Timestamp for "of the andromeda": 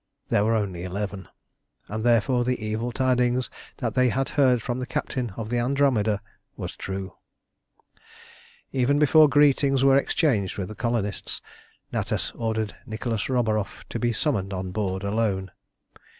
5.37-6.23